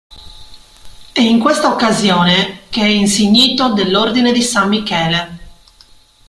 È 1.13 1.19
in 1.19 1.39
questa 1.39 1.71
occasione 1.71 2.61
che 2.69 2.81
è 2.81 2.87
insignito 2.87 3.71
dell'Ordine 3.73 4.31
di 4.31 4.41
San 4.41 4.67
Michele. 4.67 5.39